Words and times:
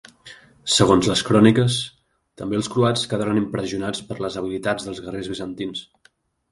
Segons 0.75 1.09
les 1.11 1.21
cròniques, 1.27 1.77
també 2.43 2.59
els 2.61 2.71
croats 2.77 3.05
quedaren 3.13 3.43
impressionats 3.45 4.05
per 4.09 4.19
les 4.27 4.43
habilitats 4.43 4.89
dels 4.91 5.05
guerrers 5.07 5.35
bizantins. 5.37 5.89